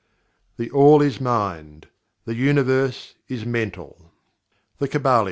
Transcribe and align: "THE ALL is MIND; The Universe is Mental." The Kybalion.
"THE 0.57 0.71
ALL 0.71 1.03
is 1.03 1.21
MIND; 1.21 1.87
The 2.25 2.33
Universe 2.33 3.13
is 3.27 3.45
Mental." 3.45 4.11
The 4.79 4.87
Kybalion. 4.87 5.19